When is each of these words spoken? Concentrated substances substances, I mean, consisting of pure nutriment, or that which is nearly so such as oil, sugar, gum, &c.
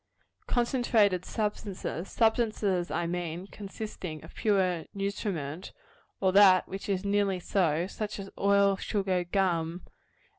Concentrated 0.47 1.25
substances 1.25 2.09
substances, 2.11 2.89
I 2.89 3.05
mean, 3.05 3.45
consisting 3.45 4.23
of 4.23 4.33
pure 4.33 4.85
nutriment, 4.95 5.73
or 6.19 6.31
that 6.31 6.67
which 6.67 6.89
is 6.89 7.05
nearly 7.05 7.39
so 7.39 7.85
such 7.85 8.17
as 8.17 8.31
oil, 8.39 8.77
sugar, 8.77 9.23
gum, 9.23 9.81
&c. 9.85 9.91